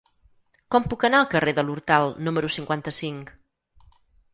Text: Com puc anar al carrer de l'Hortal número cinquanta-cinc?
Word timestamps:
Com 0.75 0.87
puc 0.93 1.05
anar 1.11 1.21
al 1.25 1.29
carrer 1.35 1.55
de 1.59 1.67
l'Hortal 1.69 2.11
número 2.31 2.53
cinquanta-cinc? 2.59 3.35